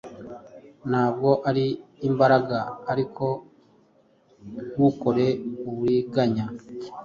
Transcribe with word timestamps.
Ntabwo 0.89 1.29
ari 1.49 1.65
imbaraga, 2.07 2.59
ariko 2.91 3.25
ntukore 4.73 5.27
uburiganya, 5.69 6.45